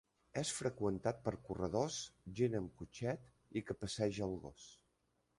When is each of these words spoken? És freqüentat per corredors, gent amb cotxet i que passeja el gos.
És 0.41 0.51
freqüentat 0.59 1.19
per 1.25 1.33
corredors, 1.49 1.97
gent 2.39 2.57
amb 2.59 2.71
cotxet 2.81 3.27
i 3.61 3.63
que 3.67 3.77
passeja 3.83 4.25
el 4.29 4.35
gos. 4.47 4.65